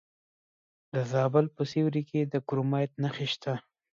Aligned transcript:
د 0.93 0.95
زابل 1.11 1.45
په 1.55 1.61
سیوري 1.71 2.03
کې 2.09 2.21
د 2.33 2.35
کرومایټ 2.47 2.91
نښې 3.01 3.27
شته. 3.33 3.53